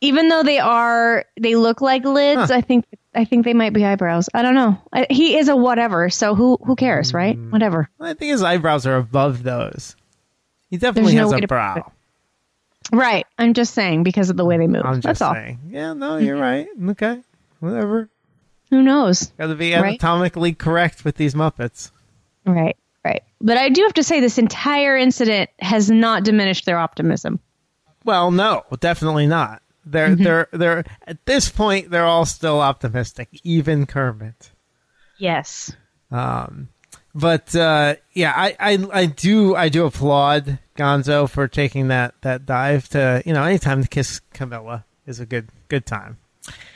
even 0.00 0.28
though 0.28 0.42
they 0.42 0.58
are 0.58 1.24
they 1.40 1.56
look 1.56 1.80
like 1.80 2.04
lids, 2.04 2.50
Huh. 2.50 2.56
I 2.56 2.60
think 2.60 2.84
I 3.14 3.24
think 3.24 3.44
they 3.44 3.54
might 3.54 3.72
be 3.72 3.84
eyebrows. 3.84 4.28
I 4.34 4.42
don't 4.42 4.54
know. 4.54 4.78
I, 4.92 5.06
he 5.10 5.36
is 5.36 5.48
a 5.48 5.56
whatever. 5.56 6.10
So 6.10 6.34
who 6.34 6.58
who 6.64 6.76
cares, 6.76 7.12
right? 7.14 7.36
Mm. 7.38 7.50
Whatever. 7.52 7.88
I 8.00 8.14
think 8.14 8.30
his 8.32 8.42
eyebrows 8.42 8.86
are 8.86 8.96
above 8.96 9.42
those. 9.42 9.96
He 10.70 10.76
definitely 10.78 11.14
There's 11.14 11.32
has 11.32 11.42
a 11.42 11.46
brow. 11.46 11.92
Right. 12.92 13.26
I'm 13.38 13.54
just 13.54 13.74
saying 13.74 14.02
because 14.02 14.30
of 14.30 14.36
the 14.36 14.44
way 14.44 14.58
they 14.58 14.66
move. 14.66 14.82
I'm 14.84 15.00
just 15.00 15.18
That's 15.18 15.22
all. 15.22 15.36
Yeah. 15.68 15.92
No, 15.94 16.18
you're 16.18 16.36
right. 16.38 16.66
Okay. 16.90 17.20
Whatever. 17.60 18.08
Who 18.70 18.82
knows? 18.82 19.26
Got 19.38 19.48
to 19.48 19.54
be 19.54 19.72
Right. 19.74 19.84
anatomically 20.00 20.52
correct 20.54 21.04
with 21.04 21.16
these 21.16 21.34
Muppets. 21.34 21.90
Right. 22.44 22.76
Right. 23.04 23.22
But 23.40 23.58
I 23.58 23.68
do 23.68 23.82
have 23.82 23.94
to 23.94 24.02
say 24.02 24.20
this 24.20 24.38
entire 24.38 24.96
incident 24.96 25.50
has 25.58 25.90
not 25.90 26.24
diminished 26.24 26.64
their 26.66 26.78
optimism. 26.78 27.40
Well, 28.04 28.30
no, 28.30 28.64
definitely 28.80 29.26
not. 29.26 29.62
They're 29.86 30.08
Mm-hmm. 30.08 30.22
they're 30.24 30.48
they're 30.52 30.84
at 31.06 31.24
this 31.26 31.50
point 31.50 31.90
they're 31.90 32.06
all 32.06 32.24
still 32.24 32.60
optimistic, 32.60 33.28
even 33.44 33.84
Kermit. 33.84 34.50
Yes. 35.18 35.72
Um, 36.10 36.68
but 37.14 37.54
uh, 37.54 37.96
yeah, 38.14 38.32
I, 38.34 38.56
I 38.58 38.86
I 38.92 39.06
do 39.06 39.54
I 39.54 39.68
do 39.68 39.84
applaud 39.84 40.58
Gonzo 40.76 41.28
for 41.28 41.46
taking 41.48 41.88
that 41.88 42.14
that 42.22 42.46
dive 42.46 42.88
to 42.90 43.22
you 43.24 43.32
know 43.32 43.44
anytime 43.44 43.82
to 43.82 43.88
kiss 43.88 44.20
Camilla 44.32 44.84
is 45.06 45.20
a 45.20 45.26
good 45.26 45.48
good 45.68 45.86
time. 45.86 46.18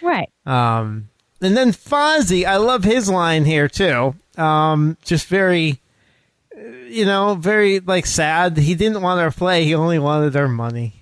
Right. 0.03 0.31
Um, 0.47 1.09
and 1.41 1.57
then 1.57 1.73
Fozzie, 1.73 2.45
I 2.45 2.57
love 2.57 2.85
his 2.85 3.09
line 3.11 3.45
here 3.45 3.69
too. 3.69 4.15
Um, 4.37 4.97
just 5.05 5.27
very, 5.27 5.81
you 6.87 7.05
know, 7.05 7.35
very 7.35 7.81
like 7.81 8.07
sad. 8.07 8.57
He 8.57 8.75
didn't 8.75 9.03
want 9.03 9.21
her 9.21 9.31
play. 9.31 9.65
He 9.65 9.75
only 9.75 9.99
wanted 9.99 10.35
her 10.35 10.49
money. 10.49 10.95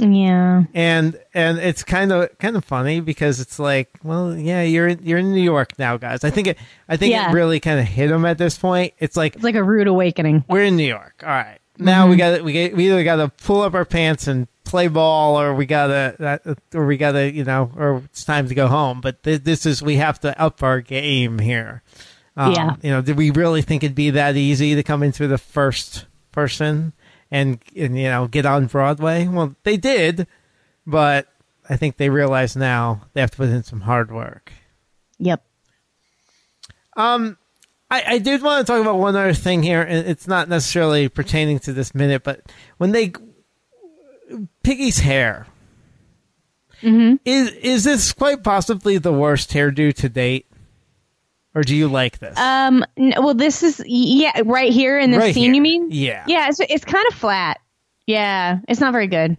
Yeah. 0.00 0.64
and 0.74 1.16
and 1.34 1.58
it's 1.58 1.84
kind 1.84 2.10
of 2.10 2.36
kind 2.38 2.56
of 2.56 2.64
funny 2.64 2.98
because 3.00 3.38
it's 3.38 3.60
like, 3.60 3.90
well, 4.02 4.36
yeah, 4.36 4.62
you're 4.62 4.88
in, 4.88 4.98
you're 5.04 5.18
in 5.18 5.32
New 5.32 5.40
York 5.40 5.78
now, 5.78 5.96
guys. 5.96 6.24
I 6.24 6.30
think 6.30 6.48
it 6.48 6.58
I 6.88 6.96
think 6.96 7.12
Yeah. 7.12 7.30
it 7.30 7.32
really 7.32 7.60
kind 7.60 7.78
of 7.78 7.86
hit 7.86 8.10
him 8.10 8.24
at 8.24 8.36
this 8.36 8.58
point. 8.58 8.92
It's 8.98 9.16
like 9.16 9.36
It's 9.36 9.44
like 9.44 9.54
a 9.54 9.62
rude 9.62 9.86
awakening. 9.86 10.44
we're 10.48 10.64
in 10.64 10.76
New 10.76 10.86
York. 10.88 11.22
All 11.22 11.28
right, 11.28 11.58
now 11.78 12.08
we 12.08 12.16
got 12.16 12.42
we 12.42 12.52
get, 12.52 12.76
we 12.76 12.86
either 12.86 13.04
got 13.04 13.16
to 13.16 13.28
pull 13.44 13.62
up 13.62 13.74
our 13.74 13.84
pants 13.84 14.26
and 14.26 14.46
play 14.64 14.88
ball, 14.88 15.40
or 15.40 15.54
we 15.54 15.66
gotta 15.66 16.40
or 16.74 16.86
we 16.86 16.96
gotta 16.96 17.30
you 17.32 17.44
know, 17.44 17.70
or 17.76 18.02
it's 18.06 18.24
time 18.24 18.48
to 18.48 18.54
go 18.54 18.66
home. 18.66 19.00
But 19.00 19.22
th- 19.22 19.42
this 19.42 19.66
is 19.66 19.82
we 19.82 19.96
have 19.96 20.20
to 20.20 20.38
up 20.40 20.62
our 20.62 20.80
game 20.80 21.38
here. 21.38 21.82
Um, 22.36 22.52
Yeah. 22.52 22.76
You 22.82 22.90
know, 22.90 23.02
did 23.02 23.16
we 23.16 23.30
really 23.30 23.62
think 23.62 23.84
it'd 23.84 23.94
be 23.94 24.10
that 24.10 24.36
easy 24.36 24.74
to 24.74 24.82
come 24.82 25.02
into 25.02 25.28
the 25.28 25.38
first 25.38 26.06
person 26.32 26.92
and, 27.30 27.60
and 27.76 27.96
you 27.98 28.04
know 28.08 28.26
get 28.26 28.46
on 28.46 28.66
Broadway? 28.66 29.28
Well, 29.28 29.54
they 29.62 29.76
did, 29.76 30.26
but 30.86 31.28
I 31.68 31.76
think 31.76 31.96
they 31.96 32.10
realize 32.10 32.56
now 32.56 33.02
they 33.12 33.20
have 33.20 33.30
to 33.32 33.36
put 33.36 33.48
in 33.48 33.62
some 33.62 33.82
hard 33.82 34.10
work. 34.12 34.52
Yep. 35.18 35.44
I, 37.94 38.14
I 38.14 38.18
did 38.18 38.42
want 38.42 38.66
to 38.66 38.72
talk 38.72 38.80
about 38.80 38.98
one 38.98 39.14
other 39.16 39.32
thing 39.34 39.62
here, 39.62 39.82
and 39.82 40.06
it's 40.08 40.26
not 40.26 40.48
necessarily 40.48 41.08
pertaining 41.08 41.58
to 41.60 41.72
this 41.72 41.94
minute, 41.94 42.22
but 42.24 42.40
when 42.78 42.92
they 42.92 43.12
Piggy's 44.62 44.98
hair 44.98 45.46
is 46.82 47.50
is 47.52 47.84
this 47.84 48.12
quite 48.12 48.42
possibly 48.42 48.98
the 48.98 49.12
worst 49.12 49.50
hairdo 49.50 49.94
to 49.94 50.08
date, 50.08 50.46
or 51.54 51.62
do 51.62 51.74
you 51.74 51.88
like 51.88 52.18
this? 52.18 52.36
Um. 52.38 52.84
n- 52.96 53.14
well, 53.18 53.34
this 53.34 53.62
is 53.62 53.82
yeah, 53.86 54.40
right 54.44 54.72
here 54.72 54.98
in 54.98 55.10
this 55.10 55.20
Right 55.20 55.34
scene. 55.34 55.44
here. 55.44 55.54
You 55.54 55.60
mean? 55.62 55.88
Yeah. 55.90 56.24
Yeah. 56.26 56.48
It's 56.48 56.60
it's 56.60 56.84
kind 56.84 57.06
of 57.08 57.14
flat. 57.14 57.58
Yeah. 58.06 58.58
It's 58.68 58.80
not 58.80 58.92
very 58.92 59.06
good. 59.06 59.36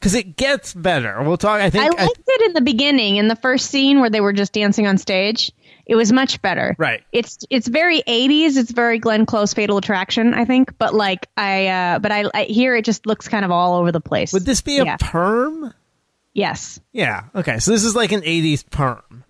Because 0.00 0.14
it 0.14 0.36
gets 0.36 0.72
better. 0.74 1.22
We'll 1.22 1.36
talk. 1.36 1.60
I 1.60 1.68
think 1.70 1.84
I 1.84 2.04
liked 2.04 2.22
it 2.26 2.46
in 2.48 2.54
the 2.54 2.60
beginning, 2.62 3.16
in 3.16 3.28
the 3.28 3.36
first 3.36 3.70
scene 3.70 4.00
where 4.00 4.10
they 4.10 4.20
were 4.20 4.32
just 4.32 4.52
dancing 4.52 4.86
on 4.86 4.96
stage. 4.98 5.52
It 5.86 5.96
was 5.96 6.12
much 6.12 6.40
better. 6.40 6.74
Right. 6.78 7.02
It's 7.12 7.38
it's 7.50 7.66
very 7.66 8.00
80s. 8.02 8.56
It's 8.56 8.70
very 8.70 8.98
Glenn 8.98 9.26
Close, 9.26 9.52
Fatal 9.54 9.76
Attraction, 9.76 10.34
I 10.34 10.44
think. 10.44 10.78
But 10.78 10.94
like 10.94 11.26
I, 11.36 11.66
uh, 11.66 11.98
but 11.98 12.12
I, 12.12 12.24
I 12.32 12.44
here 12.44 12.76
it 12.76 12.84
just 12.84 13.06
looks 13.06 13.26
kind 13.28 13.44
of 13.44 13.50
all 13.50 13.74
over 13.78 13.90
the 13.92 14.00
place. 14.00 14.32
would 14.32 14.44
this 14.44 14.60
be 14.60 14.78
a 14.78 14.84
Yeah. 14.84 14.96
perm? 15.00 15.74
Yes, 16.32 16.80
Yeah. 16.92 17.24
Okay. 17.34 17.58
So 17.58 17.72
this 17.72 17.82
is 17.84 17.96
like 17.96 18.12
an 18.12 18.20
'80s 18.20 18.64
perm. 18.70 19.24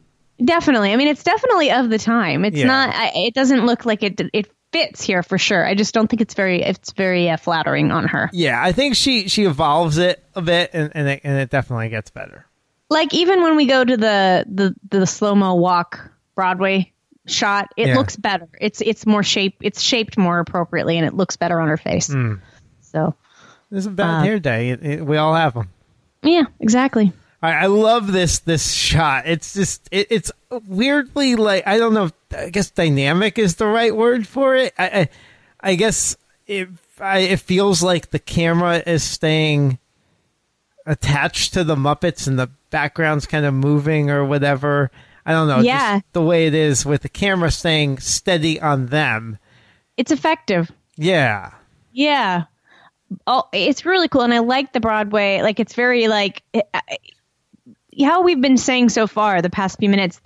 definitely. 0.44 0.92
I 0.92 0.96
mean, 0.96 1.08
it's 1.08 1.22
definitely 1.22 1.70
of 1.70 1.88
the 1.88 1.98
time. 1.98 2.44
It's 2.44 2.56
Yeah. 2.58 2.66
not. 2.66 2.94
I, 2.94 3.10
it 3.14 3.34
doesn't 3.34 3.64
look 3.64 3.86
like 3.86 4.02
it. 4.02 4.20
It 4.34 4.50
fits 4.72 5.02
here 5.02 5.22
for 5.22 5.38
sure. 5.38 5.64
I 5.66 5.74
just 5.74 5.92
don't 5.94 6.08
think 6.08 6.20
it's 6.22 6.34
very. 6.34 6.62
It's 6.62 6.92
very 6.92 7.28
uh, 7.30 7.36
flattering 7.36 7.90
on 7.90 8.08
her. 8.08 8.30
Yeah, 8.32 8.62
I 8.62 8.72
think 8.72 8.94
she 8.96 9.28
she 9.28 9.44
evolves 9.44 9.98
it 9.98 10.22
a 10.34 10.42
bit, 10.42 10.70
and 10.72 10.90
and 10.94 11.08
it, 11.08 11.20
and 11.24 11.38
it 11.38 11.50
definitely 11.50 11.88
gets 11.88 12.10
better. 12.10 12.46
Like 12.88 13.14
even 13.14 13.42
when 13.42 13.56
we 13.56 13.66
go 13.66 13.84
to 13.84 13.96
the 13.96 14.44
the 14.48 14.74
the 14.90 15.06
slow 15.06 15.34
mo 15.34 15.54
walk 15.54 16.10
Broadway 16.34 16.92
shot, 17.26 17.68
it 17.76 17.88
Yeah. 17.88 17.96
looks 17.96 18.16
better. 18.16 18.48
It's 18.60 18.80
it's 18.80 19.06
more 19.06 19.22
shape. 19.22 19.56
It's 19.60 19.80
shaped 19.80 20.16
more 20.18 20.38
appropriately, 20.40 20.96
and 20.98 21.06
it 21.06 21.14
looks 21.14 21.36
better 21.36 21.60
on 21.60 21.68
her 21.68 21.76
face. 21.76 22.08
Hmm. 22.08 22.34
So 22.80 23.14
This 23.70 23.80
is 23.80 23.86
a 23.86 23.90
bad 23.90 24.20
Uh, 24.20 24.22
hair 24.24 24.40
day. 24.40 24.70
It, 24.70 24.84
it, 24.84 25.06
we 25.06 25.16
all 25.16 25.34
have 25.34 25.54
them. 25.54 25.68
yeah, 26.22 26.44
exactly. 26.58 27.12
I, 27.42 27.52
I 27.52 27.66
love 27.66 28.12
this 28.12 28.40
this 28.40 28.72
shot. 28.72 29.26
It's 29.26 29.54
just 29.54 29.88
it, 29.90 30.08
it's 30.10 30.30
weirdly 30.66 31.36
like 31.36 31.66
I 31.66 31.78
don't 31.78 31.94
know. 31.94 32.04
If, 32.06 32.12
I 32.36 32.50
guess 32.50 32.70
dynamic 32.70 33.38
is 33.38 33.56
the 33.56 33.66
right 33.66 33.94
word 33.94 34.26
for 34.26 34.56
it. 34.56 34.74
I 34.78 34.84
I, 34.88 35.08
I 35.60 35.74
guess 35.74 36.16
it 36.46 36.68
I, 37.00 37.18
it 37.20 37.40
feels 37.40 37.82
like 37.82 38.10
the 38.10 38.18
camera 38.18 38.82
is 38.86 39.02
staying 39.02 39.78
attached 40.86 41.54
to 41.54 41.64
the 41.64 41.76
Muppets 41.76 42.26
and 42.26 42.38
the 42.38 42.50
background's 42.70 43.26
kind 43.26 43.44
of 43.46 43.54
moving 43.54 44.10
or 44.10 44.24
whatever. 44.24 44.90
I 45.24 45.32
don't 45.32 45.48
know. 45.48 45.56
just 45.56 45.66
Yeah. 45.66 46.00
the 46.12 46.22
way 46.22 46.46
it 46.46 46.54
is 46.54 46.84
with 46.84 47.02
the 47.02 47.08
camera 47.08 47.50
staying 47.50 47.98
steady 47.98 48.60
on 48.60 48.86
them. 48.86 49.38
It's 49.96 50.10
effective. 50.10 50.70
Yeah. 50.96 51.52
Yeah. 51.92 52.44
Oh, 53.26 53.44
it's 53.52 53.84
really 53.84 54.08
cool, 54.08 54.22
and 54.22 54.32
I 54.32 54.38
like 54.38 54.72
the 54.72 54.80
Broadway. 54.80 55.42
Like, 55.42 55.58
it's 55.60 55.74
very 55.74 56.08
like 56.08 56.42
how 58.02 58.22
we've 58.22 58.40
been 58.40 58.56
saying 58.56 58.90
so 58.90 59.06
far 59.06 59.42
the 59.42 59.50
past 59.50 59.78
few 59.78 59.88
minutes. 59.88 60.20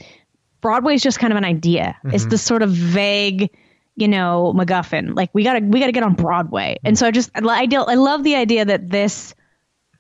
Broadway 0.61 0.95
is 0.95 1.03
just 1.03 1.19
kind 1.19 1.33
of 1.33 1.37
an 1.37 1.45
idea. 1.45 1.97
Mm-hmm. 1.99 2.15
It's 2.15 2.27
this 2.27 2.43
sort 2.43 2.63
of 2.63 2.71
vague, 2.71 3.51
you 3.97 4.09
know, 4.09 4.55
MacGuffin. 4.57 5.15
Like 5.15 5.31
we 5.33 5.45
gotta 5.45 5.61
we 5.65 5.81
gotta 5.81 5.93
get 5.93 6.03
on 6.03 6.15
Broadway, 6.15 6.79
and 6.85 6.97
mm-hmm. 6.97 7.01
so 7.01 7.07
I 7.07 7.11
just 7.11 7.31
I, 7.35 7.67
do- 7.67 7.83
I 7.83 7.95
love 7.95 8.25
the 8.25 8.37
idea 8.37 8.65
that 8.65 8.89
this 8.89 9.35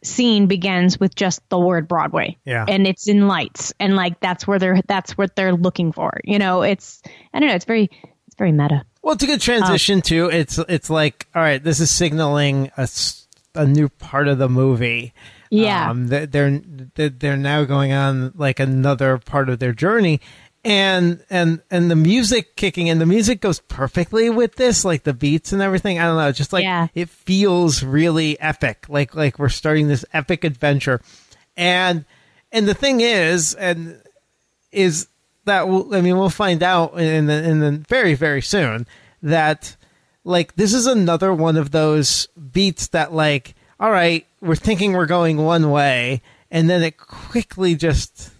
scene 0.02 0.46
begins 0.46 0.98
with 0.98 1.14
just 1.14 1.46
the 1.48 1.58
word 1.58 1.88
Broadway. 1.88 2.38
Yeah. 2.44 2.64
and 2.66 2.86
it's 2.86 3.08
in 3.08 3.28
lights, 3.28 3.72
and 3.78 3.94
like 3.96 4.20
that's 4.20 4.46
where 4.46 4.58
they're 4.58 4.80
that's 4.86 5.18
what 5.18 5.36
they're 5.36 5.54
looking 5.54 5.92
for. 5.92 6.20
You 6.24 6.38
know, 6.38 6.62
it's 6.62 7.02
I 7.32 7.40
don't 7.40 7.48
know. 7.48 7.54
It's 7.54 7.66
very 7.66 7.90
it's 8.26 8.36
very 8.36 8.52
meta. 8.52 8.84
Well, 9.02 9.14
it's 9.14 9.22
a 9.22 9.26
good 9.26 9.40
transition 9.42 9.96
um, 9.96 10.02
too. 10.02 10.30
It's 10.32 10.58
it's 10.58 10.88
like 10.88 11.26
all 11.34 11.42
right, 11.42 11.62
this 11.62 11.78
is 11.80 11.90
signaling 11.90 12.70
a, 12.76 12.88
a 13.54 13.66
new 13.66 13.88
part 13.90 14.28
of 14.28 14.38
the 14.38 14.48
movie. 14.48 15.12
Yeah. 15.62 15.90
um, 15.90 16.08
they're 16.08 16.26
they're 16.26 17.08
they're 17.10 17.36
now 17.36 17.64
going 17.64 17.92
on 17.92 18.32
like 18.36 18.60
another 18.60 19.18
part 19.18 19.48
of 19.48 19.58
their 19.58 19.72
journey, 19.72 20.20
and 20.64 21.22
and 21.30 21.60
and 21.70 21.90
the 21.90 21.96
music 21.96 22.56
kicking 22.56 22.86
in. 22.86 22.98
The 22.98 23.06
music 23.06 23.40
goes 23.40 23.60
perfectly 23.60 24.30
with 24.30 24.56
this, 24.56 24.84
like 24.84 25.04
the 25.04 25.14
beats 25.14 25.52
and 25.52 25.60
everything. 25.62 25.98
I 25.98 26.04
don't 26.04 26.16
know, 26.16 26.32
just 26.32 26.52
like 26.52 26.64
Yeah. 26.64 26.88
it 26.94 27.08
feels 27.08 27.82
really 27.82 28.38
epic, 28.40 28.86
like 28.88 29.14
like 29.14 29.38
we're 29.38 29.48
starting 29.48 29.88
this 29.88 30.04
epic 30.12 30.44
adventure, 30.44 31.00
and 31.56 32.04
and 32.52 32.66
the 32.68 32.74
thing 32.74 33.00
is, 33.00 33.54
and 33.54 34.00
is 34.72 35.08
that 35.44 35.68
we'll, 35.68 35.94
I 35.94 36.00
mean 36.00 36.16
we'll 36.16 36.30
find 36.30 36.62
out 36.62 36.98
in 36.98 37.26
the, 37.26 37.44
in 37.48 37.60
the 37.60 37.72
very 37.88 38.14
very 38.14 38.42
soon 38.42 38.86
that 39.22 39.76
like 40.24 40.56
this 40.56 40.72
is 40.72 40.86
another 40.86 41.32
one 41.34 41.56
of 41.56 41.70
those 41.70 42.26
beats 42.52 42.88
that 42.88 43.12
like 43.12 43.54
all 43.84 43.90
right 43.90 44.26
we're 44.40 44.56
thinking 44.56 44.94
we're 44.94 45.04
going 45.04 45.36
one 45.36 45.70
way 45.70 46.22
and 46.50 46.70
then 46.70 46.82
it 46.82 46.96
quickly 46.96 47.74
just 47.74 48.30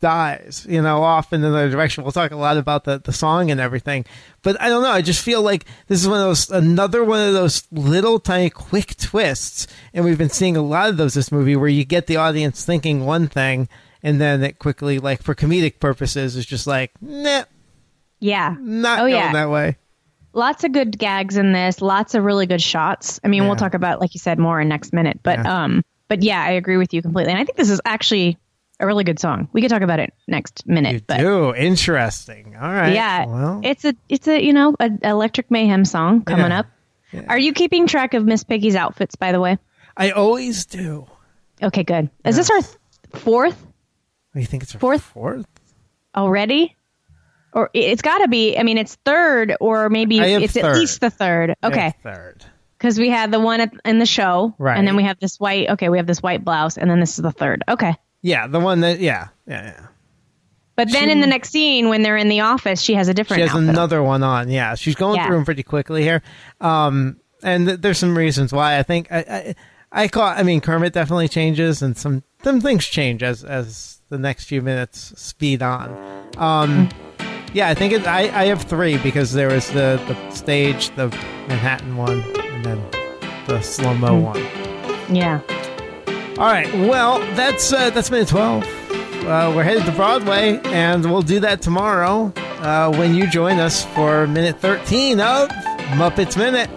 dies 0.00 0.66
you 0.66 0.80
know 0.80 1.02
off 1.02 1.30
in 1.30 1.44
another 1.44 1.68
direction 1.68 2.02
we'll 2.02 2.10
talk 2.10 2.30
a 2.30 2.36
lot 2.36 2.56
about 2.56 2.84
the, 2.84 2.98
the 3.00 3.12
song 3.12 3.50
and 3.50 3.60
everything 3.60 4.02
but 4.40 4.58
i 4.62 4.68
don't 4.70 4.82
know 4.82 4.90
i 4.90 5.02
just 5.02 5.22
feel 5.22 5.42
like 5.42 5.66
this 5.88 6.00
is 6.00 6.08
one 6.08 6.20
of 6.20 6.24
those 6.26 6.50
another 6.50 7.04
one 7.04 7.20
of 7.20 7.34
those 7.34 7.64
little 7.70 8.18
tiny 8.18 8.48
quick 8.48 8.96
twists 8.96 9.66
and 9.92 10.06
we've 10.06 10.16
been 10.16 10.30
seeing 10.30 10.56
a 10.56 10.62
lot 10.62 10.88
of 10.88 10.96
those 10.96 11.12
this 11.12 11.30
movie 11.30 11.54
where 11.54 11.68
you 11.68 11.84
get 11.84 12.06
the 12.06 12.16
audience 12.16 12.64
thinking 12.64 13.04
one 13.04 13.28
thing 13.28 13.68
and 14.02 14.18
then 14.18 14.42
it 14.42 14.58
quickly 14.58 14.98
like 14.98 15.22
for 15.22 15.34
comedic 15.34 15.80
purposes 15.80 16.34
is 16.34 16.46
just 16.46 16.66
like 16.66 16.90
nah 17.02 17.44
Yeah. 18.20 18.56
not 18.58 19.00
oh 19.00 19.02
going 19.02 19.12
yeah. 19.16 19.32
that 19.32 19.50
way 19.50 19.76
lots 20.34 20.64
of 20.64 20.72
good 20.72 20.98
gags 20.98 21.36
in 21.36 21.52
this 21.52 21.80
lots 21.80 22.14
of 22.14 22.24
really 22.24 22.46
good 22.46 22.62
shots. 22.62 23.20
I 23.24 23.28
mean 23.28 23.42
Yeah. 23.42 23.48
we'll 23.48 23.56
talk 23.56 23.74
about 23.74 24.00
like 24.00 24.14
you 24.14 24.20
said 24.20 24.38
more 24.38 24.60
in 24.60 24.68
next 24.68 24.92
minute 24.92 25.20
but 25.22 25.38
Yeah. 25.38 25.64
um 25.64 25.82
but 26.08 26.22
yeah 26.22 26.42
i 26.42 26.50
agree 26.50 26.76
with 26.76 26.92
you 26.92 27.00
completely. 27.02 27.32
And 27.32 27.40
i 27.40 27.44
think 27.44 27.56
this 27.56 27.70
is 27.70 27.80
actually 27.84 28.38
a 28.80 28.86
really 28.86 29.04
good 29.04 29.20
song. 29.20 29.48
We 29.52 29.60
could 29.62 29.70
talk 29.70 29.82
about 29.82 30.00
it 30.00 30.12
next 30.26 30.66
minute 30.66 30.92
you 30.94 31.00
but 31.06 31.18
do? 31.18 31.54
Interesting. 31.54 32.56
All 32.56 32.72
right. 32.72 32.92
Yeah. 32.92 33.24
Well. 33.26 33.60
It's 33.62 33.84
a 33.84 33.94
it's 34.08 34.26
a 34.26 34.42
you 34.44 34.52
know 34.52 34.74
a 34.80 34.90
electric 35.02 35.50
mayhem 35.50 35.84
song 35.84 36.22
coming 36.24 36.50
Yeah. 36.50 36.58
up. 36.60 36.66
Are 37.28 37.38
you 37.38 37.52
keeping 37.52 37.86
track 37.86 38.14
of 38.14 38.24
miss 38.24 38.42
piggy's 38.42 38.74
outfits 38.74 39.14
by 39.14 39.30
the 39.30 39.40
way? 39.40 39.58
I 39.96 40.10
always 40.10 40.66
do. 40.66 41.06
Okay 41.62 41.84
good. 41.84 42.10
Is 42.24 42.34
this 42.36 42.50
our 42.50 42.60
th- 42.62 42.76
fourth? 43.14 43.64
What, 44.32 44.40
you 44.40 44.46
think 44.46 44.64
it's 44.64 44.74
our 44.74 44.80
Fourth? 44.80 45.02
fourth? 45.02 45.46
Already 46.16 46.74
or 47.54 47.70
it's 47.72 48.02
got 48.02 48.18
to 48.18 48.28
be 48.28 48.58
i 48.58 48.62
mean 48.62 48.76
it's 48.76 48.96
third 49.06 49.54
or 49.60 49.88
maybe 49.88 50.18
it's 50.20 50.52
third. 50.52 50.64
at 50.66 50.74
least 50.76 51.00
the 51.00 51.08
third 51.10 51.54
Yeah, 51.62 51.68
okay 51.68 51.94
third 52.02 52.44
because 52.78 52.98
we 52.98 53.08
had 53.08 53.30
the 53.32 53.40
one 53.40 53.60
at, 53.62 53.72
in 53.86 53.98
the 53.98 54.04
show, 54.04 54.54
Right. 54.58 54.76
And 54.76 54.86
then 54.86 54.94
we 54.96 55.04
have 55.04 55.18
this 55.18 55.40
white. 55.40 55.70
Okay, 55.70 55.88
we 55.88 55.96
have 55.96 56.06
this 56.06 56.22
white 56.22 56.44
blouse, 56.44 56.76
and 56.76 56.90
then 56.90 57.00
this 57.00 57.16
is 57.16 57.22
the 57.22 57.32
third. 57.32 57.62
Okay, 57.66 57.94
yeah 58.20 58.46
the 58.46 58.60
one 58.60 58.80
that 58.80 59.00
yeah 59.00 59.28
yeah 59.46 59.62
yeah 59.64 59.86
but 60.76 60.90
then 60.90 61.08
in 61.08 61.20
the 61.20 61.26
next 61.28 61.50
scene, 61.50 61.88
when 61.88 62.02
they're 62.02 62.16
in 62.16 62.28
the 62.28 62.40
office, 62.40 62.82
she 62.82 62.94
has 62.94 63.06
a 63.08 63.14
different. 63.14 63.38
she 63.38 63.42
has 63.42 63.50
outfit 63.52 63.68
on. 63.68 63.74
another 63.74 64.02
one 64.02 64.22
on 64.22 64.50
yeah 64.50 64.74
she's 64.74 64.96
going 64.96 65.16
Yeah. 65.16 65.26
through 65.28 65.36
them 65.36 65.44
pretty 65.46 65.62
quickly 65.62 66.02
here 66.02 66.20
um 66.60 67.18
and 67.42 67.66
th- 67.68 67.80
there's 67.80 67.96
some 67.98 68.18
reasons 68.18 68.52
why 68.52 68.76
i 68.78 68.82
think 68.82 69.10
i 69.12 69.18
i, 69.92 70.02
I 70.02 70.08
caught 70.08 70.36
i 70.38 70.42
mean 70.42 70.60
kermit 70.60 70.92
definitely 70.92 71.28
changes 71.28 71.80
and 71.80 71.96
some 71.96 72.22
some 72.42 72.60
things 72.60 72.84
change 72.86 73.22
as 73.22 73.44
as 73.44 74.00
the 74.10 74.18
next 74.18 74.44
few 74.44 74.60
minutes 74.62 75.12
speed 75.20 75.62
on 75.62 75.88
um 76.36 76.88
yeah 77.54 77.68
i 77.70 77.74
think 77.74 77.92
it, 77.92 78.06
i 78.06 78.22
i 78.42 78.44
have 78.44 78.62
three 78.62 78.98
because 78.98 79.32
there 79.32 79.48
was 79.48 79.68
the 79.70 79.98
the 80.08 80.30
stage 80.30 80.90
the 80.96 81.08
manhattan 81.48 81.96
one 81.96 82.22
and 82.52 82.64
then 82.64 82.80
the 83.46 83.60
slow 83.62 83.94
mo 83.94 84.18
one 84.18 84.42
Yeah, 85.10 85.40
All 86.38 86.46
right. 86.50 86.72
Well, 86.74 87.18
that's 87.34 87.72
uh, 87.72 87.90
that's 87.90 88.10
minute 88.10 88.28
twelve. 88.28 88.64
Uh, 89.24 89.52
we're 89.54 89.62
headed 89.62 89.84
to 89.84 89.92
Broadway, 89.92 90.58
and 90.64 91.04
we'll 91.04 91.22
do 91.22 91.40
that 91.40 91.60
tomorrow 91.62 92.32
uh, 92.60 92.90
when 92.96 93.14
you 93.14 93.26
join 93.26 93.58
us 93.58 93.84
for 93.94 94.26
minute 94.26 94.58
thirteen 94.60 95.20
of 95.20 95.48
Muppets 96.00 96.36
Minute. 96.38 96.70